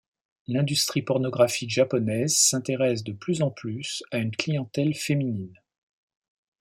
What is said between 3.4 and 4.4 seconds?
en plus à une